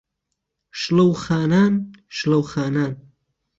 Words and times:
شڵهو 0.79 1.07
خانان، 1.23 1.73
شڵهو 2.17 2.41
خانان 2.53 2.91